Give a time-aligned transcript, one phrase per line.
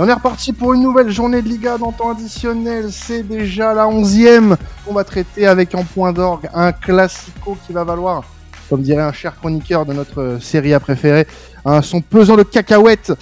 [0.00, 2.92] on est reparti pour une nouvelle journée de Liga dans temps additionnel.
[2.92, 7.82] C'est déjà la onzième qu'on va traiter avec en point d'orgue un classico qui va
[7.82, 8.24] valoir,
[8.70, 11.26] comme dirait un cher chroniqueur de notre série à préférée,
[11.64, 13.12] un son pesant de cacahuètes.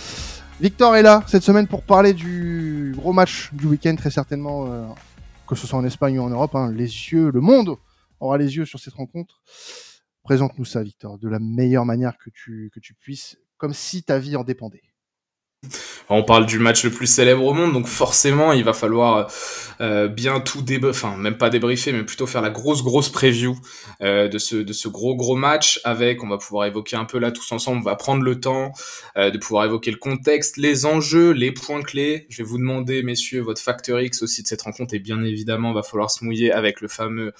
[0.60, 4.86] Victor est là cette semaine pour parler du gros match du week-end, très certainement, euh,
[5.48, 6.54] que ce soit en Espagne ou en Europe.
[6.54, 6.72] Hein.
[6.72, 7.76] les yeux, le monde
[8.20, 9.40] aura les yeux sur cette rencontre.
[10.24, 14.18] Présente-nous ça, Victor, de la meilleure manière que tu, que tu puisses, comme si ta
[14.18, 14.82] vie en dépendait.
[16.08, 19.28] On parle du match le plus célèbre au monde, donc forcément il va falloir
[19.80, 23.58] euh, bien tout débriefer, enfin même pas débriefer, mais plutôt faire la grosse grosse preview
[24.02, 25.80] euh, de ce de ce gros gros match.
[25.82, 28.72] Avec, on va pouvoir évoquer un peu là tous ensemble, on va prendre le temps
[29.16, 32.26] euh, de pouvoir évoquer le contexte, les enjeux, les points clés.
[32.28, 35.72] Je vais vous demander, messieurs, votre facteur X aussi de cette rencontre, et bien évidemment,
[35.72, 37.32] va falloir se mouiller avec le fameux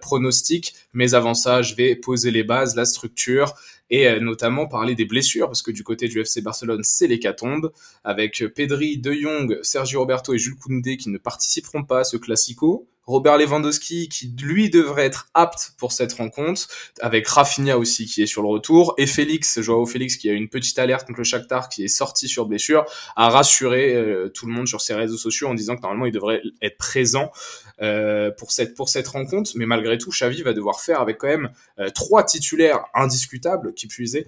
[0.00, 0.74] pronostic.
[0.92, 3.54] Mais avant ça, je vais poser les bases, la structure
[3.90, 7.72] et euh, notamment parler des blessures, parce que du côté du FC Barcelone, c'est l'hécatombe,
[8.04, 12.16] avec Pedri, De Jong, Sergio Roberto et Jules Koundé qui ne participeront pas à ce
[12.16, 12.88] classico.
[13.08, 16.68] Robert Lewandowski qui lui devrait être apte pour cette rencontre,
[17.00, 20.50] avec Rafinha aussi qui est sur le retour, et Félix, Joao Félix qui a une
[20.50, 22.84] petite alerte contre le Shakhtar qui est sorti sur blessure,
[23.16, 26.12] a rassuré euh, tout le monde sur ses réseaux sociaux en disant que normalement il
[26.12, 27.32] devrait être présent
[27.80, 31.28] euh, pour cette pour cette rencontre, mais malgré tout Xavi va devoir faire avec quand
[31.28, 34.26] même euh, trois titulaires indiscutables qui puisaient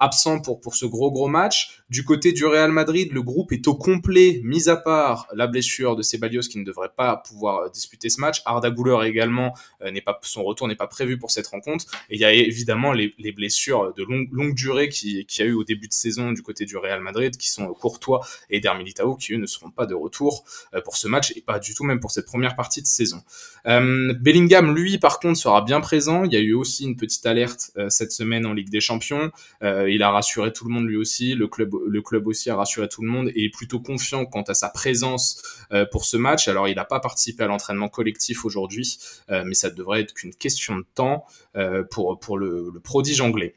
[0.00, 1.82] absents pour pour ce gros gros match.
[1.90, 5.96] Du côté du Real Madrid, le groupe est au complet, mis à part la blessure
[5.96, 8.42] de Ceballos qui ne devrait pas pouvoir disputer ce match.
[8.46, 11.84] Arda Güler également euh, n'est pas son retour n'est pas prévu pour cette rencontre.
[12.08, 15.64] Et il y a évidemment les, blessures de longue, durée qui, qui a eu au
[15.64, 19.32] début de saison du côté du Real Madrid, qui sont Courtois et Der Militao, qui
[19.34, 22.00] eux ne seront pas de retour euh, pour ce match et pas du tout même
[22.00, 23.22] pour cette première partie de saison.
[23.66, 26.24] Euh, Bellingham, lui, par contre, sera bien présent.
[26.24, 29.30] Il y a eu aussi une petite alerte cette semaine en Ligue des Champions.
[29.62, 31.34] il a rassuré tout le monde lui aussi.
[31.34, 34.42] Le club, le club aussi a rassuré tout le monde et est plutôt confiant quant
[34.42, 35.42] à sa présence
[35.90, 36.48] pour ce match.
[36.48, 38.11] Alors, il n'a pas participé à l'entraînement collectif
[38.44, 38.98] aujourd'hui,
[39.30, 41.24] euh, mais ça devrait être qu'une question de temps
[41.56, 43.54] euh, pour, pour le, prodige anglais.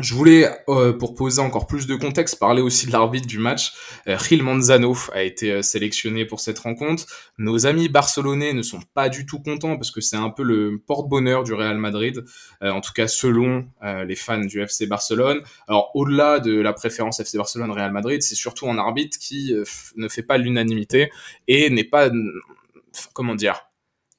[0.00, 3.72] Je voulais, euh, pour poser encore plus de contexte, parler aussi de l'arbitre du match.
[4.08, 7.06] Euh, Gil Manzano a été sélectionné pour cette rencontre.
[7.38, 10.82] Nos amis barcelonais ne sont pas du tout contents parce que c'est un peu le
[10.84, 12.24] porte-bonheur du Real Madrid,
[12.60, 13.68] en tout cas selon
[14.04, 15.42] les fans du FC Barcelone.
[15.68, 19.54] Alors au-delà de la préférence FC Barcelone-Real Madrid, c'est surtout un arbitre qui
[19.96, 21.10] ne fait pas l'unanimité
[21.46, 22.10] et n'est pas,
[23.12, 23.64] comment dire,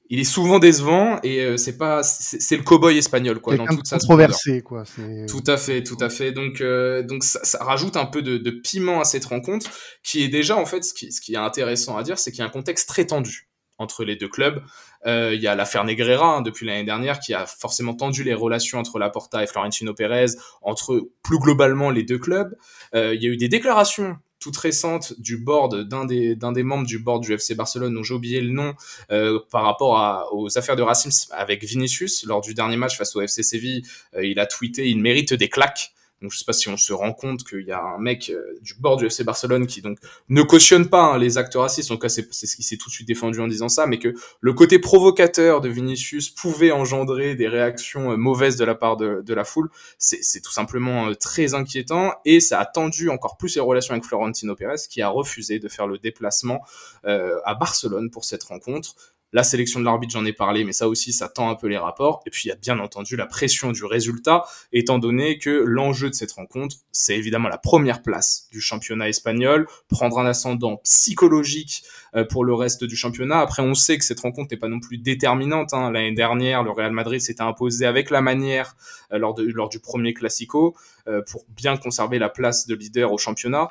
[0.08, 3.86] il est souvent décevant et euh, c'est pas c'est le cowboy espagnol quoi dans toute
[3.86, 4.84] sa controversé quoi
[5.28, 6.32] tout à fait tout à fait.
[6.32, 9.70] Donc euh, donc ça, ça, rajoute un peu de, de, piment à cette rencontre
[10.02, 12.40] qui est déjà en fait ce qui, ce qui est intéressant à dire c'est qu'il
[12.40, 14.62] y a un contexte très tendu entre les deux clubs.
[15.06, 18.34] Euh, il y a l'affaire Negreira hein, depuis l'année dernière qui a forcément tendu les
[18.34, 20.26] relations entre Laporta et Florentino Pérez
[20.62, 22.56] entre plus globalement les deux clubs.
[22.94, 26.98] Euh, il y a eu des déclarations toute récente du board d'un des membres du
[26.98, 28.74] board du FC Barcelone dont j'ai oublié le nom
[29.10, 33.20] euh, par rapport aux affaires de racisme avec Vinicius lors du dernier match face au
[33.20, 33.82] FC Séville
[34.14, 35.92] euh, il a tweeté il mérite des claques
[36.22, 38.58] donc je sais pas si on se rend compte qu'il y a un mec euh,
[38.62, 39.98] du bord du FC Barcelone qui donc
[40.30, 41.90] ne cautionne pas hein, les actes racistes.
[41.90, 43.98] En tout cas, c'est ce qui s'est tout de suite défendu en disant ça, mais
[43.98, 48.96] que le côté provocateur de Vinicius pouvait engendrer des réactions euh, mauvaises de la part
[48.96, 49.68] de, la foule.
[49.98, 54.04] C'est tout simplement euh, très inquiétant et ça a tendu encore plus les relations avec
[54.04, 56.62] Florentino Pérez qui a refusé de faire le déplacement
[57.04, 58.96] à Barcelone pour cette rencontre.
[59.36, 61.76] La sélection de l'arbitre, j'en ai parlé, mais ça aussi, ça tend un peu les
[61.76, 62.22] rapports.
[62.24, 66.08] Et puis, il y a bien entendu la pression du résultat, étant donné que l'enjeu
[66.08, 71.82] de cette rencontre, c'est évidemment la première place du championnat espagnol, prendre un ascendant psychologique
[72.14, 73.40] euh, pour le reste du championnat.
[73.40, 75.74] Après, on sait que cette rencontre n'est pas non plus déterminante.
[75.74, 75.90] Hein.
[75.90, 78.74] L'année dernière, le Real Madrid s'était imposé avec la manière
[79.12, 80.74] euh, lors, lors du premier Classico
[81.08, 83.68] euh, pour bien conserver la place de leader au championnat.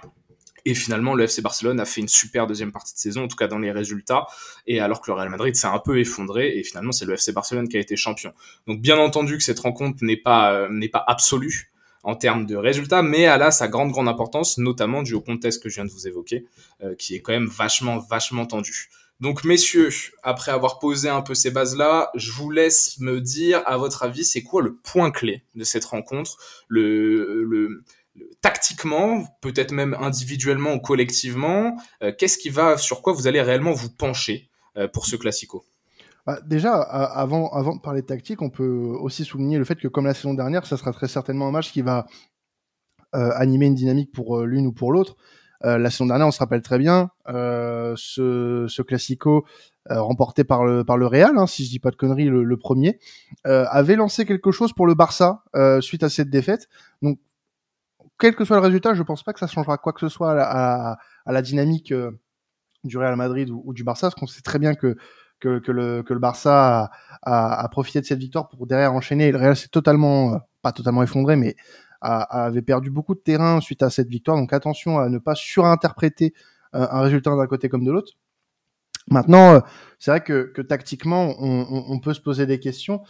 [0.65, 3.35] Et finalement, le FC Barcelone a fait une super deuxième partie de saison, en tout
[3.35, 4.25] cas dans les résultats.
[4.65, 7.31] Et alors que le Real Madrid s'est un peu effondré, et finalement, c'est le FC
[7.31, 8.33] Barcelone qui a été champion.
[8.67, 11.71] Donc, bien entendu que cette rencontre n'est pas euh, n'est pas absolue
[12.03, 15.61] en termes de résultats, mais elle a sa grande grande importance, notamment dû au contexte
[15.61, 16.45] que je viens de vous évoquer,
[16.83, 18.89] euh, qui est quand même vachement vachement tendu.
[19.21, 19.89] Donc messieurs,
[20.23, 24.25] après avoir posé un peu ces bases-là, je vous laisse me dire, à votre avis,
[24.25, 26.37] c'est quoi le point clé de cette rencontre,
[26.67, 27.83] le, le
[28.41, 33.71] tactiquement, peut-être même individuellement ou collectivement, euh, qu'est-ce qui va, sur quoi vous allez réellement
[33.71, 35.65] vous pencher euh, pour ce classico?
[36.25, 39.87] Bah, déjà, avant, avant de parler de tactique, on peut aussi souligner le fait que,
[39.87, 42.07] comme la saison dernière, ça sera très certainement un match qui va
[43.15, 45.15] euh, animer une dynamique pour l'une ou pour l'autre.
[45.63, 49.45] la saison dernière, on se rappelle très bien, ce, ce classico
[49.87, 52.57] remporté par le par le Real, hein, si je dis pas de conneries, le, le
[52.57, 52.99] premier,
[53.43, 55.43] avait lancé quelque chose pour le Barça
[55.81, 56.67] suite à cette défaite.
[57.01, 57.19] Donc
[58.19, 60.31] quel que soit le résultat, je pense pas que ça changera quoi que ce soit
[60.41, 62.11] à la, dynamique euh,
[62.83, 64.95] du Real Madrid ou, du Barça, parce qu'on sait très bien que
[65.41, 66.89] que, le, que le Barça
[67.21, 69.27] a, profité de cette victoire pour derrière enchaîner.
[69.27, 71.55] Et le Real s'est totalement, euh, pas totalement effondré, mais
[72.01, 74.37] avait perdu beaucoup de terrain suite à cette victoire.
[74.37, 76.33] Donc attention à ne pas surinterpréter
[76.73, 78.13] euh, un résultat d'un côté comme de l'autre.
[79.07, 79.61] Maintenant,
[79.99, 83.03] c'est vrai que, que tactiquement, on, on, peut se poser des questions.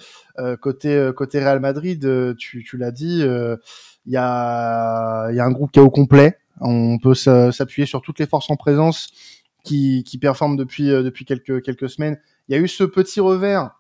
[0.61, 3.23] côté côté Real Madrid, tu, tu l'as dit,
[4.05, 6.37] il y a, y a un groupe qui est au complet.
[6.61, 9.09] On peut s'appuyer sur toutes les forces en présence
[9.63, 12.19] qui, qui performent depuis, euh, depuis quelques, quelques semaines.
[12.47, 13.71] Il y a eu ce petit revers,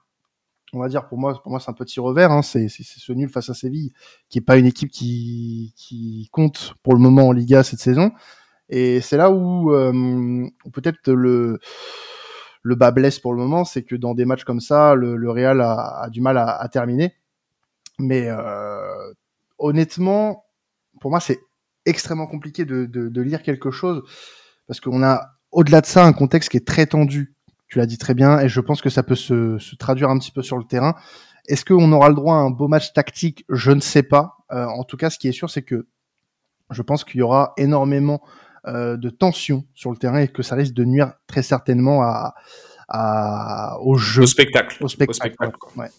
[0.73, 3.29] on va dire pour moi, pour moi c'est un petit revers, hein, c'est ce nul
[3.29, 3.93] face à Séville,
[4.29, 8.11] qui est pas une équipe qui, qui compte pour le moment en Liga cette saison.
[8.67, 11.59] Et c'est là où euh, peut-être le
[12.63, 15.29] le bas blesse pour le moment, c'est que dans des matchs comme ça, le, le
[15.29, 17.13] Real a, a, du mal à, à terminer.
[17.99, 19.13] Mais euh,
[19.57, 20.45] honnêtement,
[21.01, 21.39] pour moi, c'est
[21.85, 24.01] extrêmement compliqué de, de, lire quelque chose
[24.67, 25.21] parce qu'on a
[25.51, 27.35] au-delà de ça un contexte qui est très tendu.
[27.67, 30.19] Tu l'as dit très bien, et je pense que ça peut se, se traduire un
[30.19, 30.95] petit peu sur le terrain.
[31.47, 33.45] Est-ce qu'on aura le droit à un beau match tactique?
[33.49, 34.37] Je ne sais pas.
[34.51, 35.87] Euh, en tout cas, ce qui est sûr, c'est que
[36.71, 38.21] je pense qu'il y aura énormément
[38.67, 42.33] euh, de tension sur le terrain et que ça risque de nuire très certainement à,
[42.87, 44.23] à, au jeu.
[44.23, 44.77] Au spectacle.
[44.83, 45.49] Au spectacle.
[45.75, 45.89] ouais.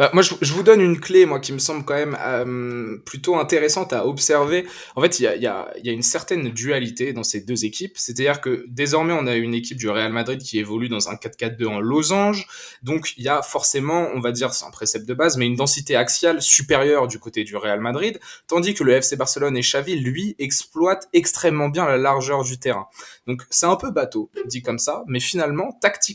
[0.00, 3.36] Euh, moi, je, vous donne une clé, moi, qui me semble quand même euh, plutôt
[3.36, 4.66] intéressante à observer.
[4.96, 7.64] En fait, il y a, y, a, y a, une certaine dualité dans ces deux
[7.64, 7.96] équipes.
[7.96, 11.66] C'est-à-dire que désormais, on a une équipe du Real Madrid qui évolue dans un 4-4-2
[11.66, 12.46] en losange.
[12.82, 15.56] Donc, il y a forcément, on va dire, c'est un précepte de base, mais une
[15.56, 18.18] densité axiale supérieure du côté du Real Madrid.
[18.48, 22.88] Tandis que le FC Barcelone et Xavi, lui, exploitent extrêmement bien la largeur du terrain.
[23.26, 25.04] Donc, c'est un peu bateau, dit comme ça.
[25.06, 26.13] Mais finalement, tactiquement,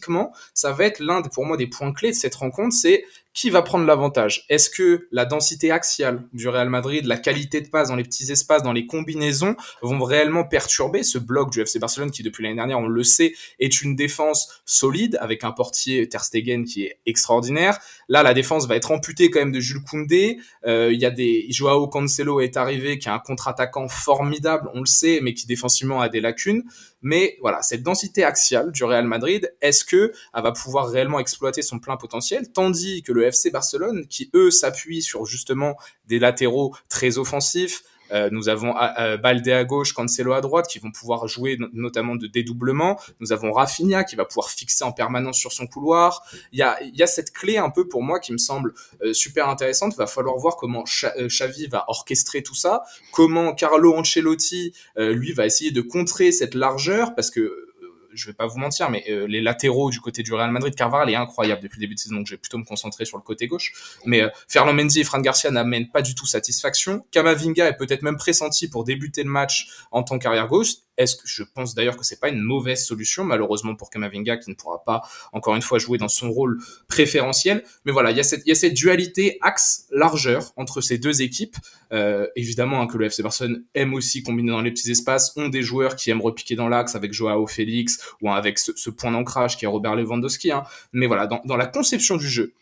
[0.54, 2.76] ça va être l'un, pour moi, des points clés de cette rencontre.
[2.76, 3.04] C'est
[3.40, 4.44] qui va prendre l'avantage?
[4.50, 8.30] Est-ce que la densité axiale du Real Madrid, la qualité de passe dans les petits
[8.34, 12.58] espaces, dans les combinaisons, vont réellement perturber ce bloc du FC Barcelone qui, depuis l'année
[12.58, 17.00] dernière, on le sait, est une défense solide avec un portier Ter Stegen qui est
[17.06, 17.80] extraordinaire.
[18.10, 20.40] Là, la défense va être amputée quand même de Jules Koundé.
[20.68, 24.82] Euh, il y a des Joao Cancelo est arrivé, qui est un contre-attaquant formidable, on
[24.82, 26.64] le sait, mais qui défensivement a des lacunes.
[27.02, 31.62] Mais voilà, cette densité axiale du Real Madrid, est-ce que elle va pouvoir réellement exploiter
[31.62, 35.78] son plein potentiel, tandis que le FC Barcelone, qui eux s'appuient sur justement
[36.08, 40.80] des latéraux très offensifs, euh, nous avons euh, Balde à gauche, Cancelo à droite, qui
[40.80, 43.00] vont pouvoir jouer notamment de dédoublement.
[43.20, 46.24] Nous avons Rafinha qui va pouvoir fixer en permanence sur son couloir.
[46.52, 48.74] Il y a, y a cette clé un peu pour moi qui me semble
[49.04, 49.96] euh, super intéressante.
[49.96, 55.72] Va falloir voir comment Xavi va orchestrer tout ça, comment Carlo Ancelotti lui va essayer
[55.72, 57.69] de contrer cette largeur parce que
[58.14, 61.10] je vais pas vous mentir, mais euh, les latéraux du côté du Real Madrid, Carvajal
[61.10, 63.24] est incroyable depuis le début de saison, donc je vais plutôt me concentrer sur le
[63.24, 63.74] côté gauche.
[64.06, 67.06] Mais euh, Ferland Mendy et Fran Garcia n'amènent pas du tout satisfaction.
[67.12, 70.74] Kamavinga est peut-être même pressenti pour débuter le match en tant qu'arrière gauche.
[71.00, 74.50] Est-ce que je pense d'ailleurs que c'est pas une mauvaise solution, malheureusement pour Kamavinga qui
[74.50, 75.02] ne pourra pas
[75.32, 76.60] encore une fois jouer dans son rôle
[76.90, 77.64] préférentiel.
[77.86, 81.56] Mais voilà, il y a cette, dualité axe-largeur entre ces deux équipes.
[81.94, 85.48] Euh, évidemment hein, que le FC Barcelone aime aussi combiner dans les petits espaces, ont
[85.48, 89.58] des joueurs qui aiment repiquer dans l'axe avec Joao Félix ou avec ce, point d'ancrage
[89.58, 90.52] qui est Robert Lewandowski.
[90.52, 90.64] Hein.
[90.92, 92.54] Mais voilà, dans, la conception du jeu,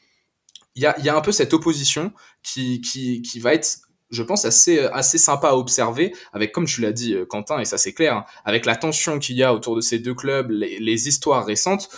[0.76, 2.14] il y a, un peu cette opposition
[2.44, 6.92] qui, qui va être je pense, assez, assez sympa à observer, avec, comme tu l'as
[6.92, 9.76] dit, euh, Quentin, et ça c'est clair, hein, avec la tension qu'il y a autour
[9.76, 11.90] de ces deux clubs, les, histoires récentes,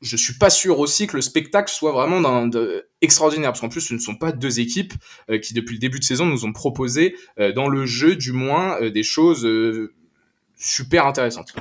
[0.00, 2.50] je suis pas sûr aussi que le spectacle soit vraiment d'un,
[3.00, 4.94] extraordinaire, parce qu'en plus, ce ne sont pas deux équipes
[5.30, 8.32] euh, qui, depuis le début de saison, nous ont proposé, euh, dans le jeu du
[8.32, 9.48] moins, des choses
[10.56, 11.54] super intéressantes.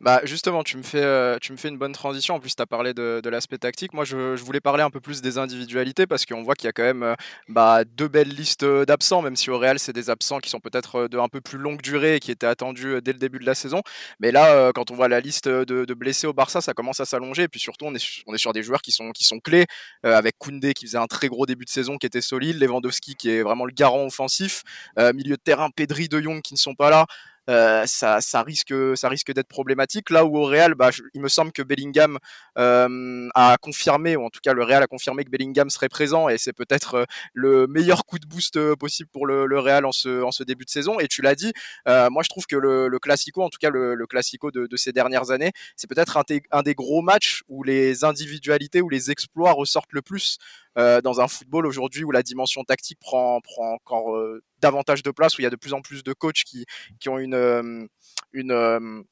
[0.00, 2.36] Bah justement, tu me fais, euh, tu me fais une bonne transition.
[2.36, 3.92] En plus, tu as parlé de, de l'aspect tactique.
[3.94, 6.68] Moi, je, je, voulais parler un peu plus des individualités parce qu'on voit qu'il y
[6.68, 7.14] a quand même euh,
[7.48, 10.94] bah, deux belles listes d'absents, même si au Real, c'est des absents qui sont peut-être
[10.96, 13.46] euh, de un peu plus longue durée et qui étaient attendus dès le début de
[13.46, 13.82] la saison.
[14.20, 17.04] Mais là, quand on voit la liste de, de, blessés au Barça, ça commence à
[17.04, 17.42] s'allonger.
[17.44, 19.66] Et puis surtout, on est, on est sur des joueurs qui sont, qui sont clés,
[20.04, 23.30] avec Koundé qui faisait un très gros début de saison, qui était solide, Lewandowski qui
[23.30, 24.62] est vraiment le garant offensif,
[24.96, 27.06] milieu de terrain, Pedri, De Jong qui ne sont pas là.
[27.48, 30.10] Euh, ça, ça, risque, ça risque d'être problématique.
[30.10, 32.18] Là où au Real, bah, il me semble que Bellingham
[32.58, 36.28] euh, a confirmé, ou en tout cas le Real a confirmé que Bellingham serait présent,
[36.28, 40.22] et c'est peut-être euh, le meilleur coup de boost possible pour le, Real en ce,
[40.22, 41.00] en ce, début de saison.
[41.00, 41.52] Et tu l'as dit,
[41.86, 44.76] moi je trouve que le, le Classico, en tout cas le, le Classico de, de,
[44.76, 49.10] ces dernières années, c'est peut-être un, un, des gros matchs où les individualités, où les
[49.10, 50.38] exploits ressortent le plus.
[50.78, 55.10] Euh, dans un football aujourd'hui où la dimension tactique prend, prend encore euh, davantage de
[55.10, 56.66] place, où il y a de plus en plus de coachs qui,
[57.08, 57.84] ont une, euh,
[58.32, 59.04] une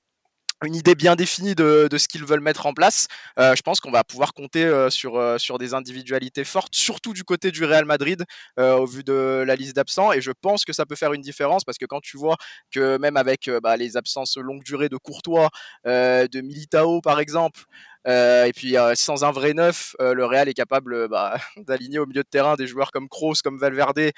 [0.65, 3.09] une idée bien définie de, ce qu'ils veulent mettre en place,
[3.39, 7.13] euh, je pense qu'on va pouvoir compter euh, sur, euh, sur des individualités fortes, surtout
[7.13, 8.25] du côté du Real Madrid,
[8.59, 10.13] au vu de la liste d'absents.
[10.13, 12.37] Et je pense que ça peut faire une différence parce que quand tu vois
[12.71, 15.51] que même avec bah, les absences longue durée de Courtois,
[15.85, 17.65] de Militao par exemple,
[18.07, 22.29] et puis sans un vrai neuf, le Real est capable bah, d'aligner au milieu de
[22.29, 24.11] terrain des joueurs comme Kroos, comme Valverde,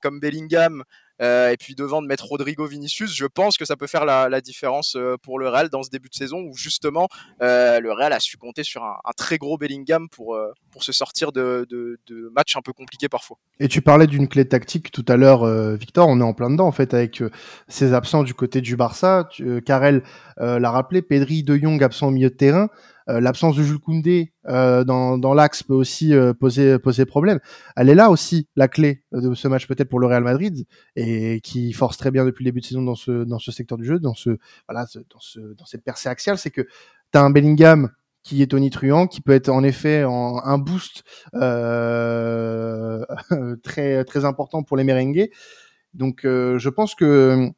[0.00, 0.84] comme Bellingham.
[1.20, 4.40] Euh, et puis devant de mettre Rodrigo Vinicius, je pense que ça peut faire la,
[4.40, 7.08] différence euh, pour le Real dans ce début de saison où justement
[7.42, 10.38] euh, le Real a su compter sur un, très gros Bellingham pour,
[10.70, 13.36] pour se sortir de, de, de, matchs un peu compliqués parfois.
[13.58, 15.44] Et tu parlais d'une clé tactique tout à l'heure,
[15.76, 17.22] Victor, on est en plein dedans en fait avec
[17.66, 19.28] ces absents du côté du Barça.
[19.66, 20.02] Karel
[20.36, 22.68] l'a rappelé, Pedri, De Jong absent au milieu de terrain.
[23.08, 27.40] Euh, l'absence de Jules Koundé euh, dans, dans l'axe peut aussi euh, poser, poser problème.
[27.76, 31.40] Elle est là aussi, la clé de ce match peut-être pour le Real Madrid, et
[31.40, 33.84] qui force très bien depuis le début de saison dans ce, dans ce secteur du
[33.84, 34.38] jeu, dans, ce,
[34.68, 37.90] voilà, dans, ce, dans cette percée axiale, c'est que tu as un Bellingham
[38.22, 41.02] qui est tonitruant, qui peut être en effet en, un boost
[41.34, 43.04] euh,
[43.62, 45.30] très très important pour les merengues.
[45.94, 47.50] Donc je pense que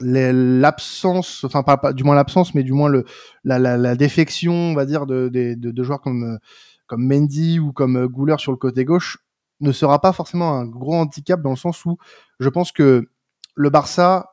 [0.00, 3.04] l'absence, enfin pas, du moins l'absence, mais du moins le
[3.44, 6.38] la, défection, on va dire, de, de, joueurs comme
[6.86, 9.18] comme Mendy ou comme Gouler sur le côté gauche
[9.60, 11.98] ne sera pas forcément un gros handicap dans le sens où
[12.40, 13.08] je pense que
[13.54, 14.32] le Barça,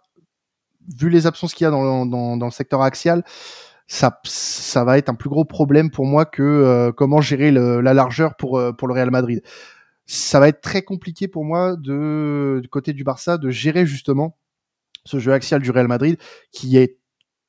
[0.97, 3.23] vu les absences qu'il y a dans, dans, dans, le secteur axial,
[3.87, 7.81] ça, ça va être un plus gros problème pour moi que euh, comment gérer le,
[7.81, 9.41] la largeur pour, euh, pour le Real Madrid.
[10.05, 14.37] Ça va être très compliqué pour moi de, du côté du Barça de gérer justement
[15.07, 16.17] ce jeu axial du Real Madrid
[16.51, 16.97] qui est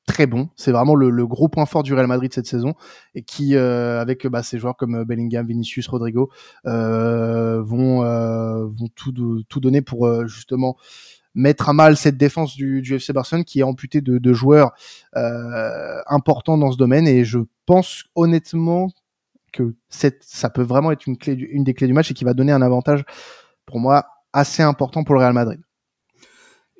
[0.09, 0.49] très bon.
[0.55, 2.73] C'est vraiment le, gros point fort du Real Madrid cette saison
[3.13, 6.31] et qui, euh, avec bah, ces joueurs comme Bellingham, Vinicius, Rodrigo,
[6.65, 10.77] euh, vont, euh, tout, donner pour justement
[11.35, 14.71] mettre à mal cette défense du, FC Barcelone qui est amputée de, joueurs
[15.13, 17.07] importants dans ce domaine.
[17.07, 18.89] Et je pense honnêtement
[19.53, 22.63] que ça peut vraiment être une des clés du match et qui va donner un
[22.63, 23.03] avantage
[23.65, 25.61] pour moi assez important pour le Real Madrid.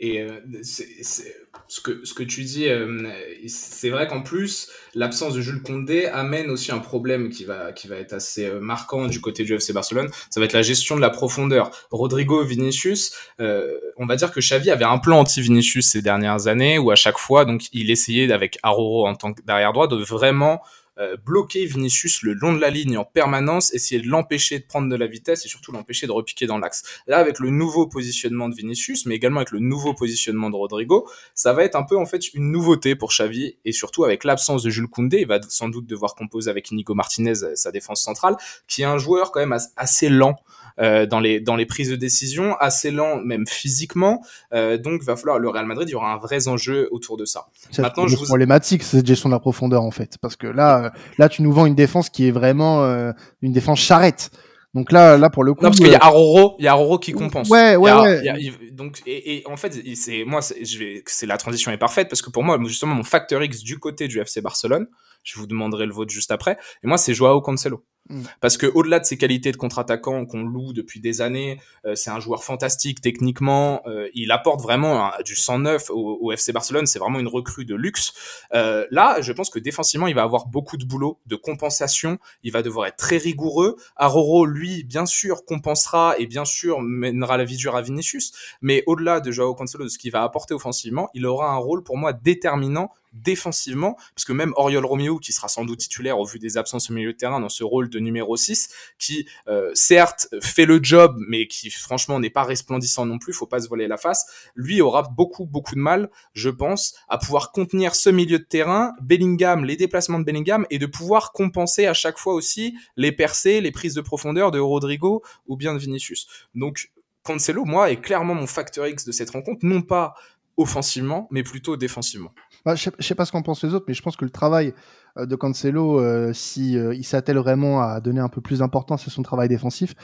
[0.01, 3.09] Et euh, ce, que, ce que tu dis, euh,
[3.47, 7.89] c'est vrai qu'en plus, l'absence de Jules Condé amène aussi un problème qui va, qui
[7.89, 10.09] va être assez euh, marquant du côté du FC Barcelone.
[10.29, 11.71] Ça va être la gestion de la profondeur.
[11.91, 16.91] Rodrigo Vinicius, on va dire que Xavi avait un plan anti-Vinicius ces dernières années où
[16.91, 20.61] à chaque fois, donc, il essayait avec Aroro en tant que derrière droit de vraiment
[20.99, 24.89] euh, bloquer Vinicius le long de la ligne en permanence, essayer de l'empêcher de prendre
[24.89, 26.83] de la vitesse et surtout l'empêcher de repiquer dans l'axe.
[27.07, 31.07] Là, avec le nouveau positionnement de Vinicius, mais également avec le nouveau positionnement de Rodrigo,
[31.33, 34.63] ça va être un peu en fait une nouveauté pour Xavi et surtout avec l'absence
[34.63, 38.35] de Jules Koundé, il va sans doute devoir composer avec Nico Martinez sa défense centrale,
[38.67, 40.35] qui est un joueur quand même assez lent.
[40.79, 44.23] Euh, dans les dans les prises de décision, assez lent même physiquement.
[44.53, 47.25] Euh, donc va falloir le Real Madrid, il y aura un vrai enjeu autour de
[47.25, 47.47] ça.
[47.69, 48.23] C'est Maintenant, je vous...
[48.23, 51.65] problématique cette gestion de la profondeur en fait, parce que là là tu nous vends
[51.65, 54.31] une défense qui est vraiment euh, une défense charrette.
[54.75, 55.63] Donc là, là pour le coup.
[55.63, 57.49] Non, parce qu'il y a Aroro, il y a Aroro qui compense.
[57.49, 58.51] Ouais, ouais, ouais.
[58.71, 62.21] donc et, et, en fait, c'est moi, je vais, c'est la transition est parfaite parce
[62.21, 64.87] que pour moi, justement, mon facteur X du côté du FC Barcelone,
[65.23, 66.57] je vous demanderai le vôtre juste après.
[66.83, 67.83] Et moi, c'est Joao Cancelo.
[68.09, 68.23] Mm.
[68.41, 72.09] Parce que au-delà de ses qualités de contre-attaquant qu'on loue depuis des années, euh, c'est
[72.09, 73.81] un joueur fantastique techniquement.
[73.85, 76.87] Euh, il apporte vraiment du 109 au, au FC Barcelone.
[76.87, 78.13] C'est vraiment une recrue de luxe.
[78.53, 82.17] Euh, là, je pense que défensivement, il va avoir beaucoup de boulot, de compensation.
[82.43, 83.75] Il va devoir être très rigoureux.
[83.95, 88.31] Aroro, lui, bien sûr, compensera et bien sûr mènera la vie dure à Vinicius.
[88.61, 91.83] Mais au-delà de Joao Cancelo, de ce qu'il va apporter offensivement, il aura un rôle
[91.83, 96.25] pour moi déterminant défensivement, parce que même Oriol Romeo, qui sera sans doute titulaire au
[96.25, 99.71] vu des absences au milieu de terrain dans ce rôle de numéro 6, qui euh,
[99.73, 103.67] certes fait le job, mais qui franchement n'est pas resplendissant non plus, faut pas se
[103.67, 104.25] voiler la face,
[104.55, 108.93] lui aura beaucoup beaucoup de mal, je pense, à pouvoir contenir ce milieu de terrain,
[109.01, 113.61] Bellingham, les déplacements de Bellingham, et de pouvoir compenser à chaque fois aussi les percées,
[113.61, 116.27] les prises de profondeur de Rodrigo ou bien de Vinicius.
[116.55, 116.91] Donc
[117.23, 120.15] Cancelo, moi, est clairement mon facteur X de cette rencontre, non pas
[120.59, 122.31] offensivement, mais plutôt défensivement.
[122.65, 124.31] Bah, je, sais, sais pas ce qu'en pensent les autres, mais je pense que le
[124.31, 124.73] travail
[125.17, 129.11] euh, de Cancelo, euh, si euh, s'attelle vraiment à donner un peu plus d'importance à
[129.11, 129.95] son travail défensif,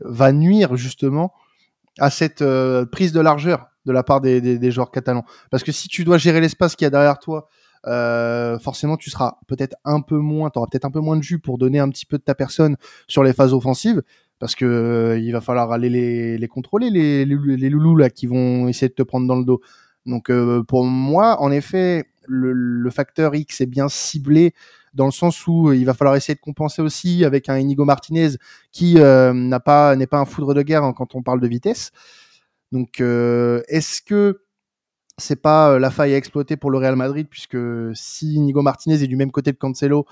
[0.00, 1.32] va nuire justement
[1.98, 2.44] à cette
[2.90, 5.24] prise de largeur de la part des, joueurs catalans.
[5.50, 7.48] Parce que si tu dois gérer l'espace qu'il y a derrière toi,
[8.62, 11.40] forcément tu seras peut-être un peu moins, tu auras peut-être un peu moins de jus
[11.40, 12.76] pour donner un petit peu de ta personne
[13.08, 14.02] sur les phases offensives.
[14.38, 18.26] Parce que il va falloir aller les, les contrôler, les, les, les, loulous là qui
[18.26, 19.60] vont essayer de te prendre dans le dos.
[20.10, 24.52] Donc euh, pour moi, en effet, le, facteur X est bien ciblé
[24.92, 27.84] dans le sens où euh, il va falloir essayer de compenser aussi avec un Inigo
[27.84, 28.30] Martinez
[28.72, 31.48] qui euh, n'a pas n'est pas un foudre de guerre hein, quand on parle de
[31.48, 31.92] vitesse.
[32.72, 34.42] Donc est-ce que
[35.18, 37.58] c'est pas la faille à exploiter pour le Real Madrid puisque
[37.94, 40.06] si Nigo Martinez est du même côté de Cancelo,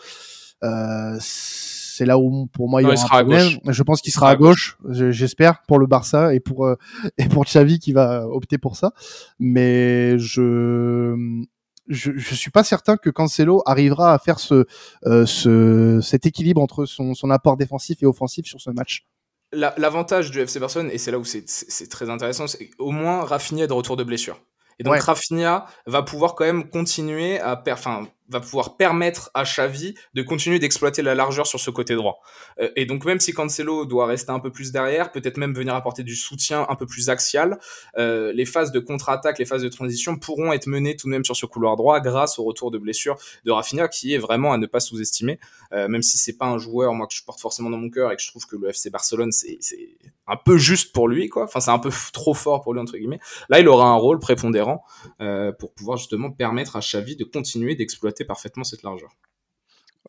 [1.99, 3.59] c'est là où pour moi il, y aura un problème.
[3.67, 6.69] Je pense qu'il sera, à gauche, j'espère pour le Barça et pour
[7.19, 8.93] et pour Xavi qui va opter pour ça.
[9.39, 11.45] Mais je
[11.89, 14.67] je, je suis pas certain que Cancelo arrivera à faire ce,
[15.07, 19.07] euh, ce cet équilibre entre son, son apport défensif et offensif sur ce match.
[19.53, 23.65] L'avantage du FC Barcelone, et c'est là où c'est très intéressant, c'est au moins Rafinha
[23.65, 24.39] est de retour de blessure.
[24.79, 29.95] Et donc Rafinha va pouvoir quand même continuer à, enfin, va pouvoir permettre à Xavi
[30.15, 32.21] de continuer d'exploiter la largeur sur ce côté droit.
[32.61, 35.75] Euh, et donc même si Cancelo doit rester un peu plus derrière, peut-être même venir
[35.75, 37.59] apporter du soutien un peu plus axial,
[37.97, 41.25] euh, les phases de contre-attaque, les phases de transition pourront être menées tout de même
[41.25, 44.59] sur ce couloir droit grâce au retour de blessure de Rafinha qui est vraiment à
[44.59, 45.39] ne pas sous-estimer,
[45.73, 48.13] euh, même si c'est pas un joueur moi que je porte forcément dans mon cœur
[48.13, 49.59] et que je trouve que le FC Barcelone c'est
[50.29, 52.97] un peu juste pour lui quoi, enfin c'est un peu trop fort pour lui entre
[52.97, 53.21] guillemets.
[53.49, 54.85] Là il aura un rôle prépondérant
[55.59, 59.11] pour pouvoir justement permettre à Xavi de continuer d'exploiter parfaitement cette largeur.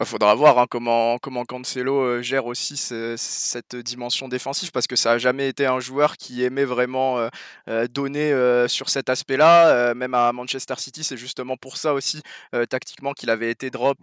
[0.01, 4.95] Il faudra voir hein, comment, comment Cancelo euh, gère aussi cette dimension défensive parce que
[4.95, 7.27] ça n'a jamais été un joueur qui aimait vraiment euh,
[7.67, 8.33] euh, donner
[8.69, 9.93] sur cet aspect-là.
[9.95, 12.21] même à Manchester City, c'est justement pour ça aussi
[12.69, 13.97] tactiquement qu'il avait été drop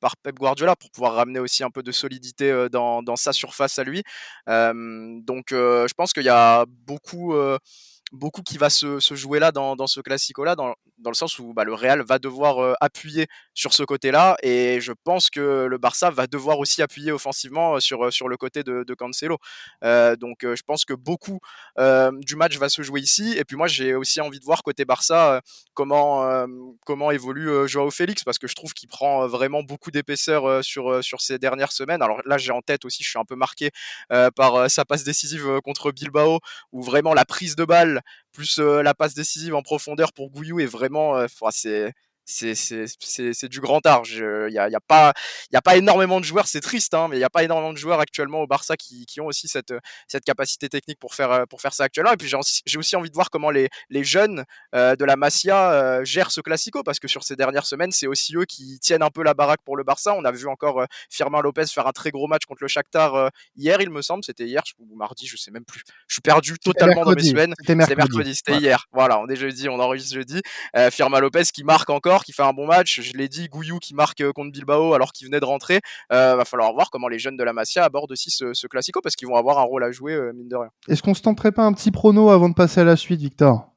[0.00, 3.78] par Pep Guardiola pour pouvoir ramener aussi un peu de solidité dans, dans sa surface
[3.78, 4.02] à lui.
[4.46, 7.34] donc je pense qu'il y a beaucoup
[8.12, 11.64] beaucoup qui va se, jouer là dans, ce classico-là, dans, dans, le sens où bah,
[11.64, 16.10] le Real va devoir euh, appuyer sur ce côté-là, et je pense que le Barça
[16.10, 19.38] va devoir aussi appuyer offensivement euh, sur, sur le côté de, de Cancelo.
[19.82, 21.40] Euh, donc je pense que beaucoup
[21.78, 24.84] du match va se jouer ici, et puis moi j'ai aussi envie de voir côté
[24.84, 25.40] Barça
[25.74, 26.46] comment,
[26.84, 31.20] comment évolue Joao Félix, parce que je trouve qu'il prend vraiment beaucoup d'épaisseur sur, sur
[31.20, 32.02] ces dernières semaines.
[32.02, 33.70] Alors là j'ai en tête aussi, je suis un peu marqué
[34.36, 36.40] par sa passe décisive contre Bilbao,
[36.72, 38.01] où vraiment la prise de balle
[38.32, 41.92] plus la passe décisive en profondeur pour Gouillou est vraiment, c'est
[42.32, 44.02] c'est du grand art.
[44.06, 45.12] Il n'y a, y a, pas,
[45.52, 47.72] y a pas énormément de joueurs, c'est triste, hein, mais il n'y a pas énormément
[47.72, 49.74] de joueurs actuellement au Barça qui, qui ont aussi cette,
[50.08, 52.12] cette capacité technique pour faire, pour faire ça actuellement.
[52.12, 55.72] Et puis j'ai aussi, envie de voir comment les, les jeunes euh, de la Masia
[55.72, 59.02] euh, gèrent ce classico, parce que sur ces dernières semaines, c'est aussi eux qui tiennent
[59.02, 60.14] un peu la baraque pour le Barça.
[60.14, 63.30] On a vu encore euh, Firmin Lopez faire un très gros match contre le Shakhtar
[63.56, 65.82] hier, il me semble, c'était hier ou mardi, je sais même plus.
[66.06, 67.54] Je suis perdu totalement dans mes semaines.
[67.60, 68.86] C'était mercredi, c'était hier.
[68.92, 70.40] Voilà, on est jeudi, on enregistre jeudi.
[70.90, 73.00] Firmin Lopez qui marque encore qui fait un bon match.
[73.00, 75.80] Je l'ai dit, Gouillou qui marque euh, contre Bilbao alors qu'il venait de rentrer.
[76.12, 79.00] Euh, va falloir voir comment les jeunes de la Masia abordent aussi ce, ce classico
[79.00, 80.70] parce qu'ils vont avoir un rôle à jouer, euh, mine de rien.
[80.88, 83.72] Est-ce qu'on se tenterait pas un petit prono avant de passer à la suite, Victor?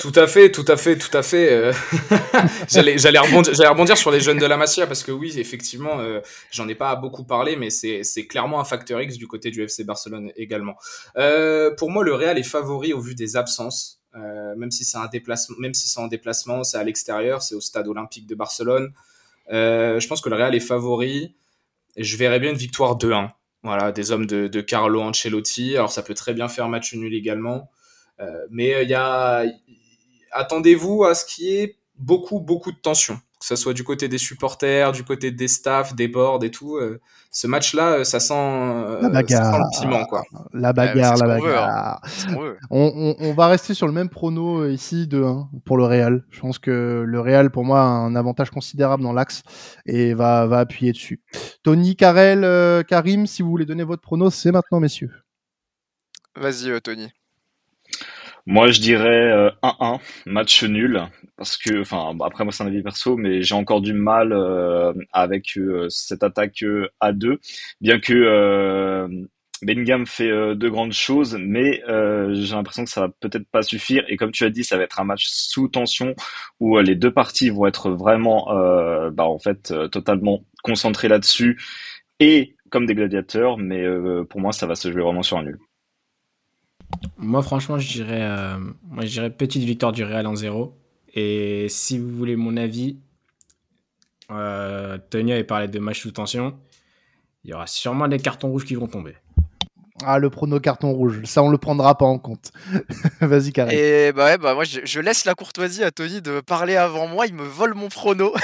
[0.00, 1.52] Tout à fait, tout à fait, tout à fait.
[1.52, 1.72] Euh.
[2.68, 6.00] j'allais, j'allais rebondir, j'allais rebondir sur les jeunes de la Masia parce que oui, effectivement,
[6.00, 9.50] euh, j'en ai pas beaucoup parlé, mais c'est, c'est clairement un facteur X du côté
[9.50, 10.76] du FC Barcelone également.
[11.18, 14.00] Euh, pour moi, le Real est favori au vu des absences.
[14.14, 17.54] Euh, même si c'est un déplacement, même si c'est en déplacement, c'est à l'extérieur, c'est
[17.54, 18.92] au stade olympique de Barcelone.
[19.52, 21.34] Euh, je pense que le Real est favori.
[21.96, 23.30] Je verrais bien une victoire 2-1.
[23.62, 25.76] Voilà, des hommes de, de, Carlo Ancelotti.
[25.76, 27.70] Alors ça peut très bien faire match nul également.
[28.20, 29.44] Euh, mais il y a,
[30.30, 34.08] attendez-vous à ce qu'il y ait beaucoup, beaucoup de tension que ce soit du côté
[34.08, 36.78] des supporters, du côté des staffs, des boards et tout.
[36.78, 39.58] Euh, ce match-là, euh, ça sent, euh, la bagarre.
[39.60, 40.24] le piment, quoi.
[40.52, 42.00] La bagarre, la bagarre.
[42.72, 46.24] On, on, va rester sur le même prono ici de 1 pour le Real.
[46.30, 49.42] Je pense que le Real, pour moi, a un avantage considérable dans l'axe
[49.84, 51.22] et va, va appuyer dessus.
[51.62, 55.12] Tony, Karel, Karim, si vous voulez donner votre prono, c'est maintenant, messieurs.
[56.34, 57.12] Vas-y, Tony.
[58.46, 61.02] Moi, je dirais 1-1, match nul
[61.36, 64.92] parce que, enfin, après moi c'est un avis perso, mais j'ai encore du mal euh,
[65.12, 67.40] avec euh, cette attaque euh, à deux,
[67.80, 69.08] bien que euh,
[69.62, 74.04] Bellingham fait de grandes choses, mais j'ai l'impression que ça va peut-être pas suffire.
[74.08, 76.14] Et comme tu as dit, ça va être un match sous tension
[76.60, 78.44] où les deux parties vont être vraiment,
[79.12, 81.58] bah, en fait, totalement concentrées là-dessus
[82.20, 83.56] et comme des gladiateurs.
[83.56, 83.82] Mais
[84.28, 85.58] pour moi, ça va se jouer vraiment sur un nul.
[87.18, 90.76] Moi, franchement, je dirais, moi, je dirais petite victoire du Real en zéro.
[91.14, 92.98] Et si vous voulez mon avis,
[94.30, 96.58] euh, Tony avait parlé de match sous tension.
[97.44, 99.14] Il y aura sûrement des cartons rouges qui vont tomber.
[100.04, 102.50] Ah, le prono carton rouge, ça on le prendra pas en compte.
[103.20, 103.72] Vas-y, Karim.
[103.72, 107.26] Et bah ouais, bah moi je, laisse la courtoisie à Tony de parler avant moi,
[107.26, 108.34] il me vole mon prono.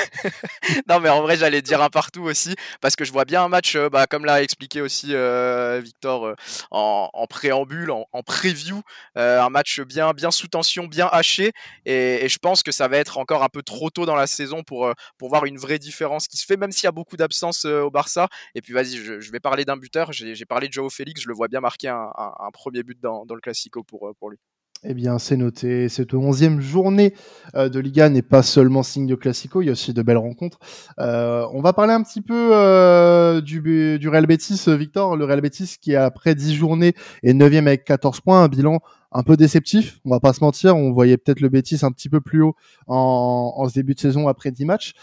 [0.88, 3.48] non, mais en vrai, j'allais dire un partout aussi, parce que je vois bien un
[3.48, 6.34] match, euh, bah, comme l'a expliqué aussi euh, Victor euh,
[6.70, 8.80] en, préambule, en, preview,
[9.16, 11.52] un match bien, bien sous tension, bien haché,
[11.84, 14.62] et, je pense que ça va être encore un peu trop tôt dans la saison
[14.62, 17.66] pour, pour voir une vraie différence qui se fait, même s'il y a beaucoup d'absence
[17.66, 18.28] au Barça.
[18.54, 21.28] Et puis vas-y, je, je vais parler d'un buteur, j'ai parlé de Joao Félix, je
[21.28, 24.38] le vois bien marquer un, premier but dans, le Classico pour, euh, pour lui.
[24.84, 25.88] Eh bien, c'est noté.
[25.88, 27.14] Cette onzième journée
[27.54, 30.16] euh, de Liga n'est pas seulement signe de Classico, il y a aussi de belles
[30.16, 30.58] rencontres.
[30.98, 35.16] Euh, on va parler un petit peu du, Real Betis, Victor.
[35.16, 38.80] Le Real Betis qui, après 10 journées, est neuvième avec 14 points, un bilan
[39.12, 40.00] un peu déceptif.
[40.04, 42.56] On va pas se mentir, on voyait peut-être le Betis un petit peu plus haut
[42.88, 44.94] en, en ce début de saison après 10 matchs.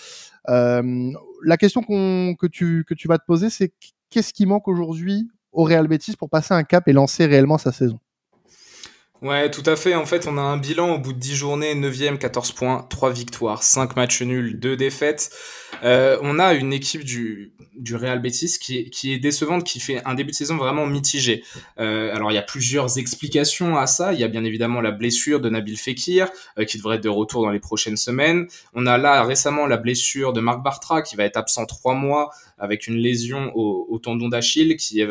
[0.46, 3.72] la question que, tu, que tu vas te poser, c'est
[4.10, 7.72] qu'est-ce qui manque aujourd'hui au Real Betis pour passer un cap et lancer réellement sa
[7.72, 8.00] saison
[9.22, 9.96] Ouais, tout à fait.
[9.96, 13.12] En fait, on a un bilan au bout de 10 journées, 9e, 14 points, 3
[13.12, 15.30] victoires, 5 matchs nuls, 2 défaites.
[15.84, 19.82] Euh, on a une équipe du, du Real Betis qui est, qui est décevante, qui
[19.82, 21.44] fait un début de saison vraiment mitigé.
[21.80, 24.14] Euh, alors, il y a plusieurs explications à ça.
[24.14, 27.10] Il y a bien évidemment la blessure de Nabil Fekir, euh, qui devrait être de
[27.10, 28.48] retour dans les prochaines semaines.
[28.74, 32.30] On a là récemment la blessure de Marc Bartra, qui va être absent 3 mois
[32.60, 35.02] avec une lésion au, au tendon d'Achille, qui,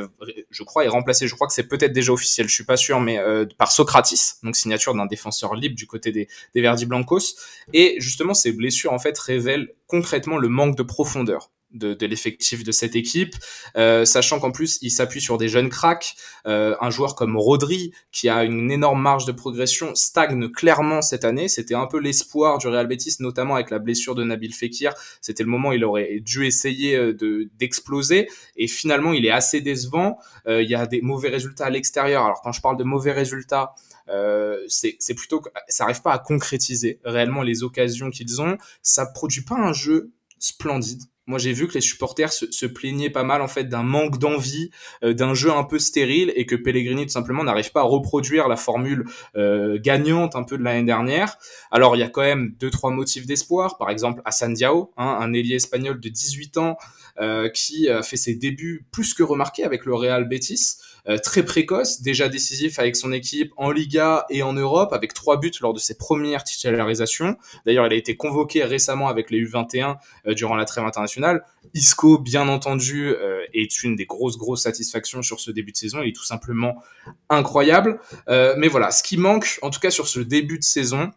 [0.50, 1.26] je crois, est remplacé.
[1.26, 4.34] Je crois que c'est peut-être déjà officiel, je suis pas sûr, mais euh, par Socratis,
[4.42, 7.36] donc signature d'un défenseur libre du côté des, des Verdi Blancos.
[7.72, 12.64] Et justement, ces blessures, en fait, révèlent concrètement le manque de profondeur de, de l'effectif
[12.64, 13.34] de cette équipe,
[13.76, 16.16] euh, sachant qu'en plus il s'appuie sur des jeunes cracks.
[16.46, 21.24] Euh, un joueur comme Rodri, qui a une énorme marge de progression, stagne clairement cette
[21.24, 21.48] année.
[21.48, 24.94] C'était un peu l'espoir du Real Betis, notamment avec la blessure de Nabil Fekir.
[25.20, 29.30] C'était le moment où il aurait dû essayer euh, de d'exploser, et finalement il est
[29.30, 30.18] assez décevant.
[30.46, 32.24] Euh, il y a des mauvais résultats à l'extérieur.
[32.24, 33.74] Alors quand je parle de mauvais résultats,
[34.08, 38.56] euh, c'est plutôt ça n'arrive pas à concrétiser réellement les occasions qu'ils ont.
[38.82, 41.02] Ça produit pas un jeu splendide.
[41.28, 44.70] Moi, j'ai vu que les supporters se, plaignaient pas mal en fait d'un manque d'envie,
[45.04, 48.48] euh, d'un jeu un peu stérile, et que Pellegrini tout simplement n'arrive pas à reproduire
[48.48, 49.04] la formule
[49.36, 51.36] euh, gagnante un peu de l'année dernière.
[51.70, 53.76] Alors, il y a quand même deux trois motifs d'espoir.
[53.76, 56.78] Par exemple, Hassan Diao, hein, un ailier espagnol de 18 ans
[57.20, 60.78] euh, qui fait ses débuts plus que remarqués avec le Real Betis.
[61.08, 65.38] Euh, très précoce, déjà décisif avec son équipe en Liga et en Europe, avec trois
[65.38, 67.36] buts lors de ses premières titularisations.
[67.64, 71.44] D'ailleurs, il a été convoqué récemment avec les U21 euh, durant la trêve internationale.
[71.72, 76.02] Isco, bien entendu, euh, est une des grosses, grosses satisfactions sur ce début de saison.
[76.02, 76.82] Il est tout simplement
[77.30, 78.00] incroyable.
[78.28, 81.10] mais voilà, ce qui manque, en tout cas sur ce début de saison,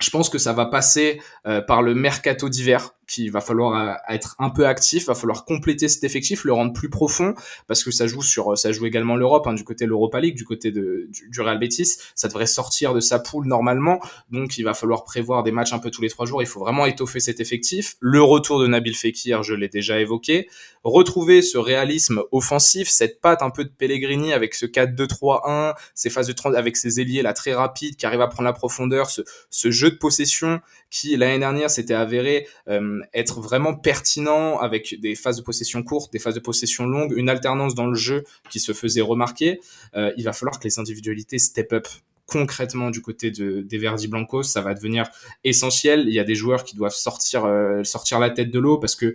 [0.00, 1.20] je pense que ça va passer
[1.66, 5.88] par le mercato d'hiver qu'il va falloir euh, être un peu actif, va falloir compléter
[5.88, 7.34] cet effectif, le rendre plus profond,
[7.66, 10.36] parce que ça joue sur, ça joue également l'Europe, hein, du côté de l'Europa League,
[10.36, 14.62] du côté de, du, Real Betis, ça devrait sortir de sa poule normalement, donc il
[14.62, 17.20] va falloir prévoir des matchs un peu tous les trois jours, il faut vraiment étoffer
[17.20, 17.96] cet effectif.
[18.00, 20.48] Le retour de Nabil Fekir, je l'ai déjà évoqué,
[20.84, 26.26] retrouver ce réalisme offensif, cette patte un peu de Pellegrini avec ce 4-2-3-1, ces phases
[26.26, 29.22] de 30 avec ses ailiers là très rapides qui arrivent à prendre la profondeur, ce,
[29.50, 35.14] ce jeu de possession qui l'année dernière s'était avéré euh, être vraiment pertinent avec des
[35.14, 38.60] phases de possession courtes, des phases de possession longues, une alternance dans le jeu qui
[38.60, 39.60] se faisait remarquer.
[39.94, 41.88] Euh, il va falloir que les individualités step up
[42.26, 45.08] concrètement du côté de, des Verdi Blancos, ça va devenir
[45.44, 46.04] essentiel.
[46.08, 48.96] Il y a des joueurs qui doivent sortir, euh, sortir la tête de l'eau parce
[48.96, 49.14] que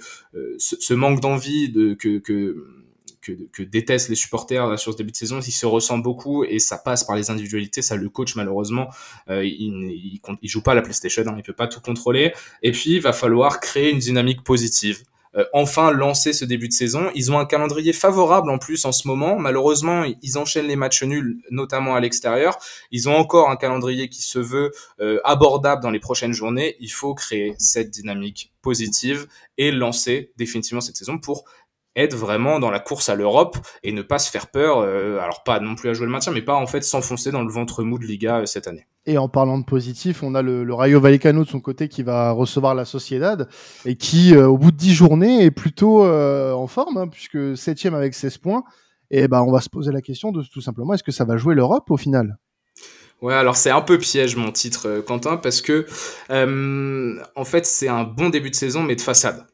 [0.58, 2.83] ce, manque d'envie de, que
[3.24, 6.78] que, détestent les supporters sur ce début de saison, il se ressent beaucoup et ça
[6.78, 7.82] passe par les individualités.
[7.82, 8.90] Ça, le coach, malheureusement,
[9.30, 9.52] euh, il,
[9.92, 12.34] il, il, joue pas à la PlayStation, hein, il peut pas tout contrôler.
[12.62, 15.04] Et puis, il va falloir créer une dynamique positive.
[15.36, 17.10] Euh, enfin lancer ce début de saison.
[17.16, 19.40] Ils ont un calendrier favorable en plus en ce moment.
[19.40, 22.58] Malheureusement, ils enchaînent les matchs nuls, notamment à l'extérieur.
[22.92, 26.76] Ils ont encore un calendrier qui se veut euh, abordable dans les prochaines journées.
[26.80, 31.46] Il faut créer cette dynamique positive et lancer définitivement cette saison pour
[31.96, 35.44] être vraiment dans la course à l'Europe et ne pas se faire peur, euh, alors
[35.44, 37.84] pas non plus à jouer le maintien, mais pas en fait s'enfoncer dans le ventre
[37.84, 38.88] mou de Liga euh, cette année.
[39.06, 42.04] Et en parlant de positif, on a le, le, Rayo Vallecano de son côté qui
[42.04, 43.50] va recevoir la Sociedad
[43.86, 47.58] et qui, euh, au bout de 10 journées, est plutôt euh, en forme, hein, puisque
[47.58, 48.64] septième avec 16 points.
[49.12, 51.36] Et ben, on va se poser la question de tout simplement, est-ce que ça va
[51.36, 52.38] jouer l'Europe au final?
[53.22, 55.86] Ouais, alors c'est un peu piège mon titre, euh, Quentin, parce que
[56.30, 59.46] en fait c'est un bon début de saison, mais de façade.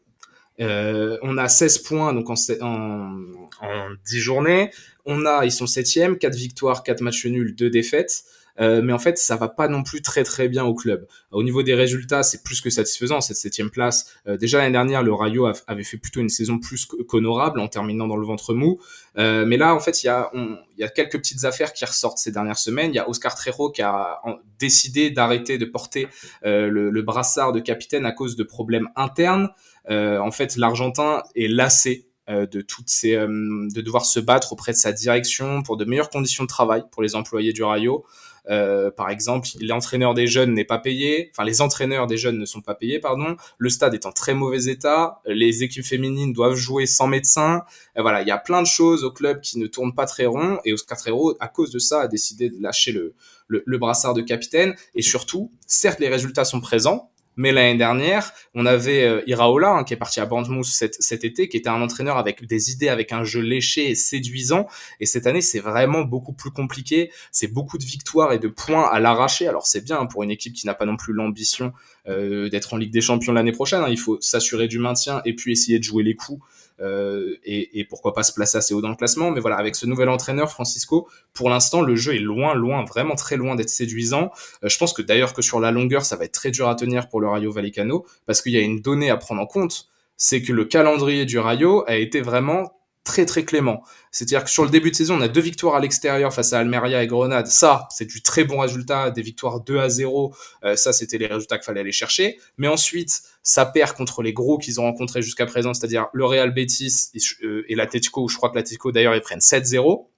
[0.60, 3.22] Euh, on a 16 points donc en, en,
[3.62, 4.72] en 10 journées.
[5.06, 8.24] On a, ils sont septième, 4 victoires, 4 matchs nuls, 2 défaites.
[8.60, 11.08] Euh, mais en fait, ça va pas non plus très très bien au club.
[11.32, 14.14] Au niveau des résultats, c'est plus que satisfaisant cette septième place.
[14.28, 18.08] Euh, déjà l'année dernière, le Rayo avait fait plutôt une saison plus qu'honorable en terminant
[18.08, 18.80] dans le ventre mou.
[19.16, 20.32] Mais là, en fait, il y a
[20.78, 22.92] y a quelques petites affaires qui ressortent ces dernières semaines.
[22.92, 24.22] Il y a Oscar Trejo qui a
[24.60, 26.08] décidé d'arrêter de porter
[26.44, 29.50] le, brassard de capitaine à cause de problèmes internes.
[29.90, 34.78] Euh, en fait, l'Argentin est lassé de toutes ces, de devoir se battre auprès de
[34.78, 38.06] sa direction pour de meilleures conditions de travail pour les employés du Rayo.
[38.50, 42.46] Euh, par exemple, l'entraîneur des jeunes n'est pas payé, enfin les entraîneurs des jeunes ne
[42.46, 43.36] sont pas payés, pardon.
[43.58, 47.64] Le stade est en très mauvais état, les équipes féminines doivent jouer sans médecin.
[47.96, 50.28] Et voilà, il y a plein de choses au club qui ne tournent pas très
[50.28, 53.16] rond et Oscar Trero, à cause de ça, a décidé de lâcher le,
[53.48, 54.76] le, le brassard de capitaine.
[54.94, 59.84] Et surtout, certes, les résultats sont présents, mais l'année dernière, on avait euh, Iraola, hein,
[59.86, 63.14] qui est parti à Bournemouth cet, été, qui était un entraîneur avec des idées, avec
[63.14, 64.68] un jeu léché et séduisant.
[65.00, 67.14] Et cette année, c'est vraiment beaucoup plus compliqué.
[67.32, 69.48] C'est beaucoup de victoires et de points à l'arracher.
[69.48, 71.72] Alors c'est bien pour une équipe qui n'a pas non plus l'ambition
[72.10, 73.84] euh, d'être en Ligue des Champions l'année prochaine.
[73.84, 73.90] Hein.
[73.90, 76.44] Il faut s'assurer du maintien et puis essayer de jouer les coups
[76.82, 79.32] et, et, pourquoi pas se placer assez haut dans le classement.
[79.32, 83.16] Mais voilà, avec ce nouvel entraîneur, Francisco, pour l'instant, le jeu est loin, loin, vraiment
[83.16, 84.32] très loin d'être séduisant.
[84.64, 86.76] Euh, je pense que d'ailleurs que sur la longueur, ça va être très dur à
[86.76, 89.88] tenir pour le Rayo Vallecano, parce qu'il y a une donnée à prendre en compte,
[90.18, 93.84] c'est que le calendrier du Rayo a été vraiment très très clément.
[94.12, 96.60] C'est-à-dire que sur le début de saison, on a deux victoires à l'extérieur face à
[96.60, 97.48] Almeria et Grenade.
[97.48, 100.36] Ça, c'est du très bon résultat, des victoires 2 à 0.
[100.64, 102.40] Euh, ça, c'était les résultats qu'il fallait aller chercher.
[102.58, 106.54] Mais ensuite, ça perd contre les gros qu'ils ont rencontrés jusqu'à présent, c'est-à-dire le Real
[106.54, 110.10] Betis et, euh, et l'Atletico, je crois que l'Atletico d'ailleurs ils prennent 7-0.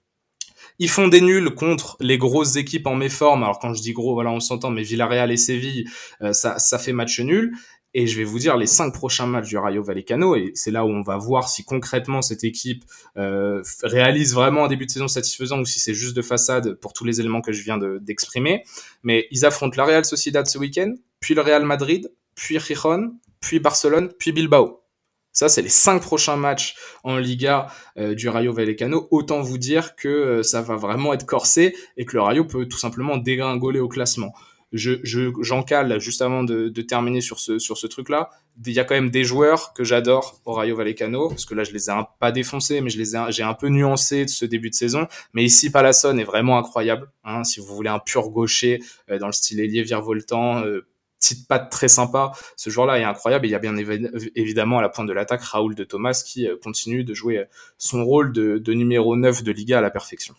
[0.79, 3.43] Ils font des nuls contre les grosses équipes en méforme.
[3.43, 5.85] Alors quand je dis gros, voilà, on s'entend, mais Villarreal et Séville,
[6.21, 7.53] euh, ça, ça fait match nul.
[7.93, 10.85] Et je vais vous dire les cinq prochains matchs du Rayo Vallecano, et c'est là
[10.85, 12.85] où on va voir si concrètement cette équipe
[13.17, 16.93] euh, réalise vraiment un début de saison satisfaisant ou si c'est juste de façade pour
[16.93, 18.63] tous les éléments que je viens d'exprimer.
[19.03, 23.59] Mais ils affrontent la Real Sociedad ce week-end, puis le Real Madrid, puis Gijón, puis
[23.59, 24.81] Barcelone, puis Bilbao.
[25.33, 29.07] Ça, c'est les cinq prochains matchs en Liga euh, du Rayo Vallecano.
[29.11, 32.65] Autant vous dire que euh, ça va vraiment être corsé et que le Rayo peut
[32.67, 34.33] tout simplement dégringoler au classement
[34.71, 38.29] je, je j'encale juste avant de, de, terminer sur ce sur ce truc là
[38.65, 41.63] il y a quand même des joueurs que j'adore au Rayo Vallecano parce que là
[41.63, 44.29] je les ai un, pas défoncés mais je les ai j'ai un peu nuancé de
[44.29, 45.07] ce début de saison.
[45.33, 49.27] Mais ici Palasson est vraiment incroyable hein, si vous voulez un pur gaucher euh, dans
[49.27, 50.87] le style ailier virevoltant euh,
[51.19, 53.45] petite patte très sympa ce joueur-là est incroyable.
[53.45, 53.75] Et il y a bien
[54.35, 57.45] évidemment à la pointe de l'attaque Raoul de Thomas qui euh, continue de jouer
[57.77, 60.35] son rôle de, de numéro 9 de Liga à la perfection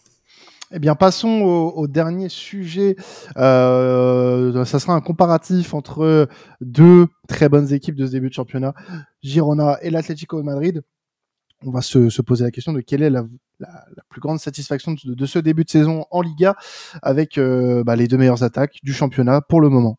[0.73, 1.43] eh bien, passons
[1.77, 2.97] au, dernier sujet.
[3.37, 6.29] Euh, ça sera un comparatif entre
[6.61, 8.75] deux très bonnes équipes de ce début de championnat,
[9.23, 10.83] Girona et l'Atlético de Madrid.
[11.65, 13.25] On va se, poser la question de quelle est la,
[14.09, 16.57] plus grande satisfaction de, ce début de saison en Liga
[17.03, 19.99] avec euh, bah, les deux meilleures attaques du championnat pour le moment.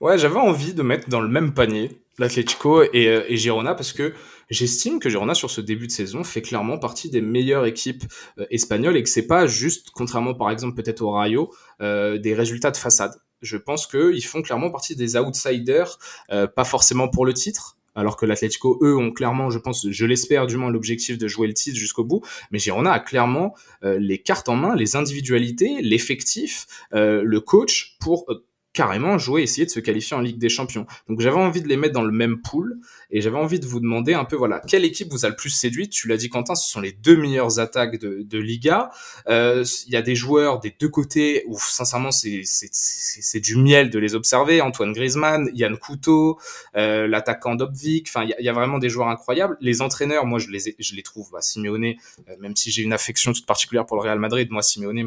[0.00, 3.92] Ouais, j'avais envie de mettre dans le même panier l'Atlético et, euh, et Girona parce
[3.92, 4.12] que
[4.50, 8.04] J'estime que Girona sur ce début de saison fait clairement partie des meilleures équipes
[8.38, 12.34] euh, espagnoles et que c'est pas juste, contrairement par exemple peut-être au Rayo, euh, des
[12.34, 13.14] résultats de façade.
[13.42, 15.98] Je pense qu'ils font clairement partie des outsiders,
[16.32, 20.04] euh, pas forcément pour le titre, alors que l'Atlético, eux, ont clairement, je pense, je
[20.04, 22.20] l'espère du moins, l'objectif de jouer le titre jusqu'au bout.
[22.50, 28.26] Mais Girona a clairement les cartes en main, les individualités, l'effectif, le coach pour
[28.72, 30.86] carrément jouer, essayer de se qualifier en Ligue des Champions.
[31.08, 32.78] Donc j'avais envie de les mettre dans le même pool
[33.10, 35.50] et j'avais envie de vous demander un peu, voilà, quelle équipe vous a le plus
[35.50, 38.90] séduit Tu l'as dit Quentin, ce sont les deux meilleures attaques de, de Liga.
[39.28, 43.90] Euh, il y a des joueurs des deux côtés où sincèrement c'est c'est du miel
[43.90, 44.60] de les observer.
[44.60, 46.38] Antoine Griezmann, Yann Couteau,
[46.76, 48.08] euh, l'attaquant Dobvik.
[48.08, 49.56] Enfin, il y, a vraiment des joueurs incroyables.
[49.60, 51.30] Les entraîneurs, moi je les je les trouve.
[51.32, 51.84] Bah, Simeone,
[52.28, 55.04] euh, même si j'ai une affection toute particulière pour le Real Madrid, moi Simeone,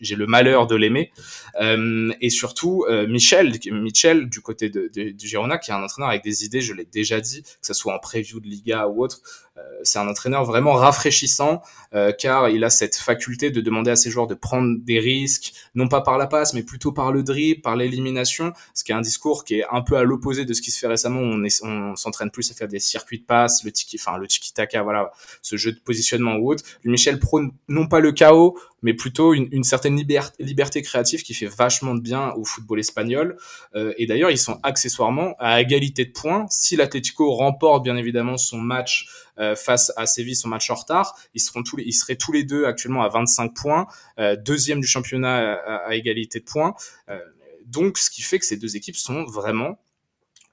[0.00, 1.12] j'ai le malheur de l'aimer.
[1.60, 5.82] Euh, et surtout euh, Michel, Michel du côté de, de, du Girona, qui est un
[5.82, 6.60] entraîneur avec des idées.
[6.60, 9.20] Je l'ai déjà dit que ce soit en preview de Liga ou autre.
[9.62, 11.62] Euh, c'est un entraîneur vraiment rafraîchissant
[11.94, 15.52] euh, car il a cette faculté de demander à ses joueurs de prendre des risques,
[15.74, 18.94] non pas par la passe, mais plutôt par le dribble, par l'élimination, ce qui est
[18.94, 21.20] un discours qui est un peu à l'opposé de ce qui se fait récemment.
[21.20, 24.52] On, on s'entraîne plus à faire des circuits de passe, le tiki, enfin le tiki
[24.54, 26.64] taka, voilà, ce jeu de positionnement ou autre.
[26.84, 31.94] Michel prône non pas le chaos, mais plutôt une, certaine liberté, créative qui fait vachement
[31.94, 33.36] de bien au football espagnol.
[33.74, 36.46] Euh, et d'ailleurs, ils sont accessoirement à égalité de points.
[36.50, 39.08] Si l'Atlético remporte bien évidemment son match
[39.56, 42.44] face à Séville, son match en retard, ils seront tous les, ils seraient tous les
[42.44, 43.86] deux actuellement à 25 points,
[44.18, 46.74] euh, deuxième du championnat à, à égalité de points.
[47.08, 47.18] Euh,
[47.66, 49.78] donc, ce qui fait que ces deux équipes sont vraiment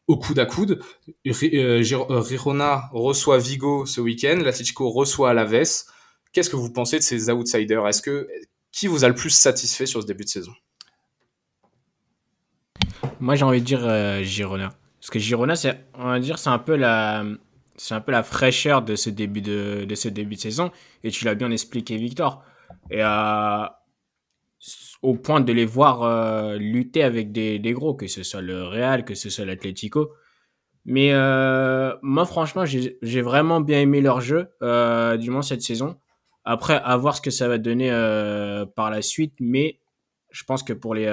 [0.07, 0.81] au coude à coude.
[1.25, 5.83] Girona reçoit Vigo ce week-end, l'Atlético reçoit Alaves.
[6.31, 7.87] Qu'est-ce que vous pensez de ces outsiders?
[7.87, 8.27] Est-ce que
[8.71, 10.53] qui vous a le plus satisfait sur ce début de saison?
[13.19, 15.53] Moi, j'ai envie de dire euh, Girona, parce que Girona,
[15.95, 17.23] on va dire, c'est un peu la,
[17.79, 20.71] c'est un peu la fraîcheur de ce début de, de ce début de saison.
[21.03, 22.43] Et tu l'as bien expliqué, Victor.
[22.91, 23.65] Et euh,
[25.01, 28.65] au point de les voir euh, lutter avec des, des, gros, que ce soit le
[28.65, 30.11] Real, que ce soit l'Atlético.
[30.83, 34.49] Mais euh, moi, franchement, j'ai vraiment bien aimé leur jeu,
[35.17, 35.97] du moins cette saison.
[36.43, 37.89] Après, à voir ce que ça va donner
[38.75, 39.35] par la suite.
[39.39, 39.79] Mais
[40.31, 41.07] je pense que pour les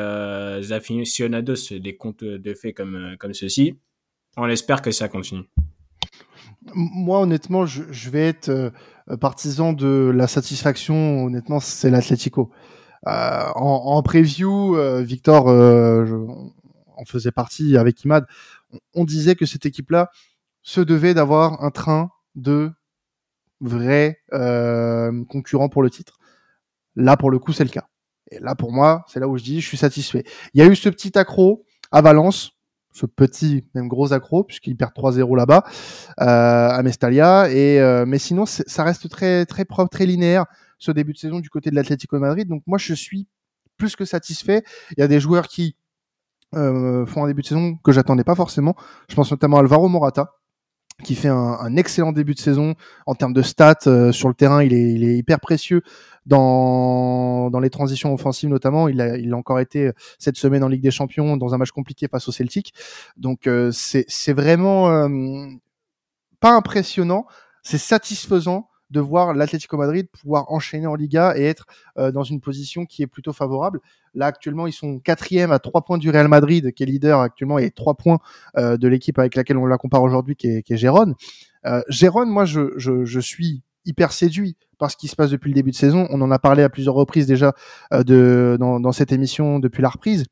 [0.73, 3.79] aficionados des comptes de fait comme, comme ceci,
[4.37, 5.45] on espère que ça continue.
[6.75, 8.71] Moi, honnêtement, je, vais être euh,
[9.21, 11.25] partisan de la satisfaction.
[11.25, 12.51] Honnêtement, c'est l'Atlético.
[13.07, 16.15] Euh, en, en, preview, euh, Victor je,
[16.97, 18.27] en faisait partie avec Imad.
[18.73, 20.11] On, on disait que cette équipe-là
[20.63, 22.73] se devait d'avoir un train de
[23.61, 24.21] vrais
[25.29, 26.19] concurrents pour le titre.
[26.97, 27.87] Là, pour le coup, c'est le cas.
[28.31, 30.25] Et là, pour moi, c'est là où je dis, je suis satisfait.
[30.53, 32.56] Il y a eu ce petit accro à Valence,
[32.97, 35.65] ce petit, même gros accro, puisqu'il perd 3-0 là-bas,
[36.21, 37.51] euh, à Mestalia.
[37.51, 40.47] Et, euh, mais sinon, ça reste très, propre, très linéaire,
[40.79, 42.49] ce début de saison du côté de l'Atlético Madrid.
[42.49, 43.29] Donc moi, je suis
[43.77, 44.63] plus que satisfait.
[44.97, 45.77] Il y a des joueurs qui
[46.55, 48.75] euh, font un début de saison que j'attendais pas forcément.
[49.11, 50.33] Je pense notamment à Alvaro Morata,
[51.05, 52.75] qui fait un, un, excellent début de saison
[53.07, 54.63] en termes de stats euh, sur le terrain.
[54.63, 55.83] Il est, il est, hyper précieux
[56.25, 58.89] dans, dans les transitions offensives notamment.
[58.89, 61.71] Il a, il a encore été cette semaine en Ligue des Champions dans un match
[61.71, 62.73] compliqué face au Celtic.
[63.17, 65.47] Donc euh, c'est vraiment euh,
[66.41, 67.27] pas impressionnant,
[67.63, 71.67] c'est satisfaisant de voir l'Atlético Madrid pouvoir enchaîner en Liga et être
[71.99, 73.81] euh, dans une position qui est plutôt favorable.
[74.15, 77.59] Là, actuellement, ils sont quatrième à trois points du Real Madrid, qui est leader actuellement,
[77.59, 78.19] et trois points
[78.57, 81.15] euh, de l'équipe avec laquelle on la compare aujourd'hui, qui est, qui est Gérone.
[81.67, 85.51] Euh, Gérone, moi, je, je, je, suis hyper séduit par ce qui se passe depuis
[85.51, 86.07] le début de saison.
[86.11, 87.55] On en a parlé à plusieurs reprises déjà
[87.93, 90.25] euh, de, dans, dans cette émission depuis la reprise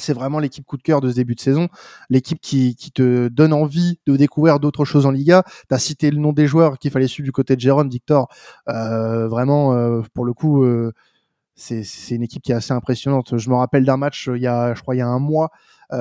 [0.00, 1.68] c'est vraiment l'équipe coup de cœur de ce début de saison,
[2.08, 5.42] l'équipe qui, te donne envie de découvrir d'autres choses en Liga.
[5.68, 8.28] Tu as cité le nom des joueurs qu'il fallait suivre du côté de Jérôme, Victor.
[8.68, 10.92] Euh, vraiment, euh, pour le coup, euh,
[11.54, 13.36] c'est une équipe qui est assez impressionnante.
[13.36, 15.50] Je me rappelle d'un match il y a, je crois, il y a un mois.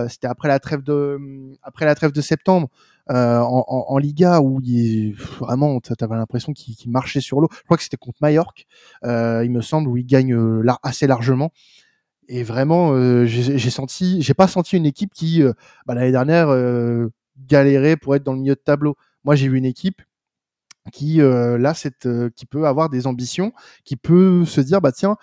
[0.10, 1.18] C'était après la trêve de,
[1.64, 1.86] après
[2.22, 2.68] septembre.
[3.10, 7.48] En, Liga où il vraiment tu avais l'impression qu'il qu marchait sur l'eau.
[7.52, 8.64] Je crois que c'était contre Mallorca,
[9.04, 10.38] il me semble, où il gagne
[10.84, 11.52] assez largement.
[12.30, 15.54] Et vraiment, euh, j'ai pas senti une équipe qui, euh,
[15.86, 17.10] bah, l'année dernière, euh,
[17.48, 18.96] galérait pour être dans le milieu de tableau.
[19.24, 20.02] Moi, j'ai vu une équipe
[20.92, 23.52] qui, là, qui peut avoir des ambitions,
[23.84, 25.18] qui peut se dire, bah tiens,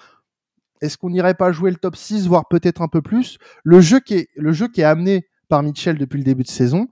[0.82, 3.38] est-ce qu'on n'irait pas jouer le top 6, voire peut-être un peu plus?
[3.64, 6.88] Le jeu qui est, amené par Mitchell depuis le début de saison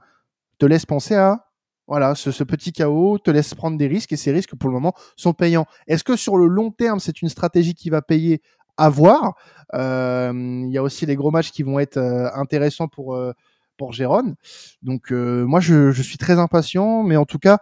[0.58, 1.48] te laisse penser à
[1.86, 4.94] voilà, ce, petit chaos te laisse prendre des risques et ces risques pour le moment
[5.16, 5.66] sont payants.
[5.86, 8.40] Est-ce que sur le long terme, c'est une stratégie qui va payer
[8.76, 9.34] à voir.
[9.74, 10.32] Euh,
[10.66, 13.32] il y a aussi les gros matchs qui vont être euh, intéressants pour euh,
[13.78, 14.34] pour Gérone.
[14.82, 17.58] Donc moi je, suis très impatient, mais en tout cas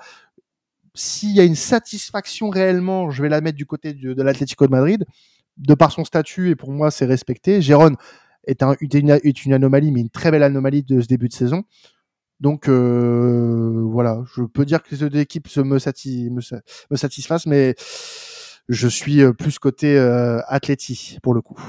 [0.95, 4.73] s'il y a une satisfaction réellement, je vais la mettre du côté de, l'Atlético de
[4.73, 5.07] Madrid,
[5.57, 7.63] de par son statut et pour moi c'est respecté.
[7.63, 7.97] Gérone
[8.45, 11.63] est, un, est, une, anomalie, mais une très belle anomalie de ce début de saison.
[12.41, 17.77] Donc voilà, je peux dire que les deux équipes me satisfassent, mais
[18.69, 21.61] je suis plus côté euh, Atleti pour le coup.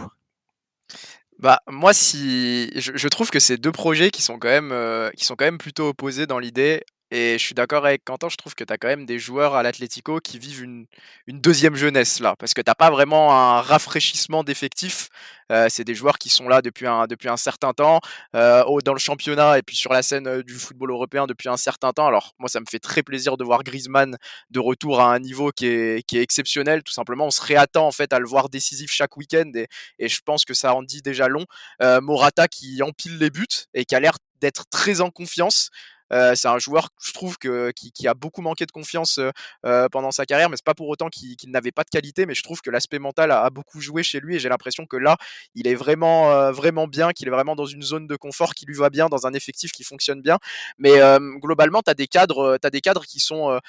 [1.40, 5.26] Bah moi si je, trouve que c'est deux projets qui sont quand même euh, qui
[5.26, 8.56] sont quand même plutôt opposés dans l'idée et je suis d'accord avec Quentin, je trouve
[8.56, 10.86] que tu as quand même des joueurs à l'Atlético qui vivent une,
[11.28, 15.10] une, deuxième jeunesse là, parce que t'as pas vraiment un rafraîchissement d'effectifs.
[15.52, 18.00] Euh, c'est des joueurs qui sont là depuis un, depuis un certain temps,
[18.36, 21.58] euh, dans le championnat et puis sur la scène euh, du football européen depuis un
[21.58, 22.08] certain temps.
[22.08, 24.16] Alors moi, ça me fait très plaisir de voir Griezmann
[24.50, 26.84] de retour à un niveau qui est, qui est exceptionnel.
[26.84, 29.68] Tout simplement, on se réattend en fait à le voir décisif chaque week-end et,
[30.00, 31.46] et je pense que ça en dit déjà long.
[31.82, 35.70] Euh, Morata qui empile les buts et qui a l'air d'être très en confiance.
[36.12, 39.20] Euh, c'est un joueur, je trouve, qui, a beaucoup manqué de confiance
[39.66, 42.26] euh, pendant sa carrière, mais c'est pas pour autant qu'il qu n'avait pas de qualité.
[42.26, 44.98] Mais je trouve que l'aspect mental a, beaucoup joué chez lui et j'ai l'impression que
[44.98, 45.18] là,
[45.56, 46.52] il est vraiment, euh,
[46.88, 49.34] bien, qu'il est vraiment dans une zone de confort qui lui va bien, dans un
[49.34, 50.38] effectif qui fonctionne bien.
[50.78, 51.00] Mais
[51.40, 53.60] globalement, tu as des cadres, as des cadres qui sont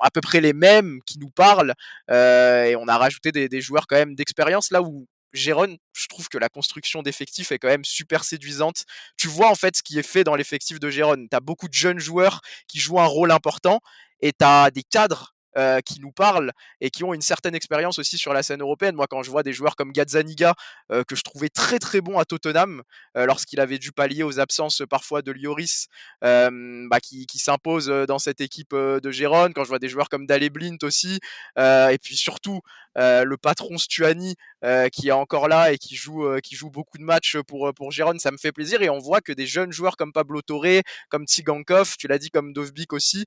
[0.00, 1.74] à peu près les mêmes, qui nous parlent,
[2.10, 6.28] euh, et on a rajouté des joueurs quand même d'expérience là où Gérone, je trouve
[6.28, 8.84] que la construction d'effectifs est quand même super séduisante.
[9.16, 11.28] Tu vois en fait ce qui est fait dans l'effectif de Gérone.
[11.30, 13.80] Tu as beaucoup de jeunes joueurs qui jouent un rôle important
[14.20, 17.98] et tu as des cadres euh, qui nous parlent et qui ont une certaine expérience
[17.98, 18.94] aussi sur la scène européenne.
[18.94, 20.54] Moi, quand je vois des joueurs comme Gazzaniga,
[20.92, 22.84] euh, que je trouvais très très bon à Tottenham,
[23.16, 25.88] euh, lorsqu'il avait dû pallier aux absences parfois de Lioris,
[26.22, 30.48] bah, qui, s'impose dans cette équipe de Gérone, quand je vois des joueurs comme Dale
[30.50, 31.18] Blint aussi,
[31.58, 32.60] et puis surtout
[32.94, 36.98] le patron Stuani euh, qui est encore là et qui joue, euh, qui joue beaucoup
[36.98, 38.82] de matchs pour, pour Gérone, ça me fait plaisir.
[38.82, 42.30] Et on voit que des jeunes joueurs comme Pablo Torre, comme Tsigankov, tu l'as dit,
[42.30, 43.24] comme Dovbik aussi,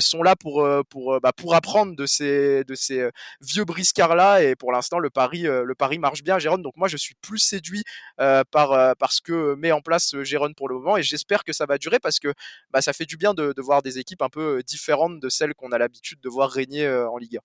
[0.00, 3.08] sont là pour, pour, bah, pour apprendre de ces, de ces
[3.40, 4.42] vieux briscards-là.
[4.42, 6.62] Et pour l'instant, le pari, le pari marche bien à Gérone.
[6.62, 7.84] Donc moi, je suis plus séduit
[8.16, 11.66] par, par ce que met en place Jérôme pour le moment et j'espère que ça
[11.66, 12.32] va durer parce que
[12.70, 15.54] bah, ça fait du bien de, de voir des équipes un peu différentes de celles
[15.54, 17.40] qu'on a l'habitude de voir régner en Liga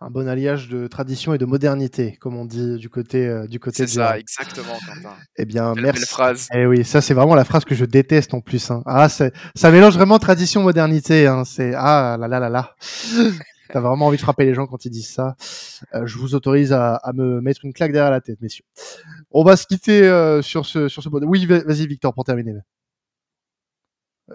[0.00, 3.60] un bon alliage de tradition et de modernité, comme on dit du côté euh, du
[3.60, 3.86] côté.
[3.86, 5.14] C'est ça, exactement, Quentin.
[5.36, 6.00] Eh bien, Quelle merci.
[6.00, 6.48] Belle phrase.
[6.54, 8.70] Eh oui, ça c'est vraiment la phrase que je déteste en plus.
[8.70, 8.82] Hein.
[8.86, 11.26] Ah, ça mélange vraiment tradition modernité.
[11.26, 11.44] Hein.
[11.44, 12.74] C'est ah là là là là.
[13.72, 15.36] T'as vraiment envie de frapper les gens quand ils disent ça.
[15.94, 18.64] Euh, je vous autorise à, à, me mettre une claque derrière la tête, messieurs.
[19.30, 21.20] On va se quitter euh, sur ce sur ce bon.
[21.24, 22.54] Oui, vas-y Victor pour terminer.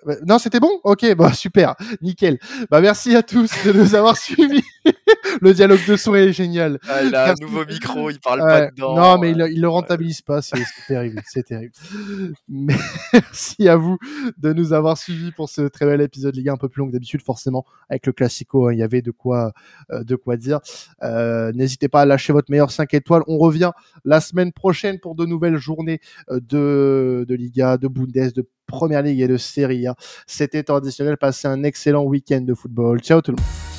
[0.08, 0.80] Euh, non, c'était bon?
[0.84, 2.40] Ok, bah super, nickel.
[2.70, 4.64] Bah merci à tous de nous avoir suivis.
[5.42, 6.80] le dialogue de son est génial.
[6.88, 8.96] Ah, il a un nouveau micro, il parle pas dedans.
[8.96, 11.74] Non, mais il, il le rentabilise pas, c'est terrible, c'est terrible.
[12.48, 13.98] Merci à vous
[14.38, 16.94] de nous avoir suivis pour ce très bel épisode Liga un peu plus long que
[16.94, 19.54] d'habitude, forcément avec le classico, hein, il y avait de quoi,
[19.92, 20.60] euh, de quoi dire.
[21.04, 23.24] Euh, N'hésitez pas à lâcher votre meilleur 5 étoiles.
[23.28, 23.72] On revient
[24.04, 29.22] la semaine prochaine pour de nouvelles journées de, de Liga, de Bundes, de Première Ligue
[29.22, 29.96] et de Serie A.
[30.28, 31.18] C'était traditionnel.
[31.18, 33.00] Passez un excellent week-end de football.
[33.00, 33.75] Ciao tout le monde.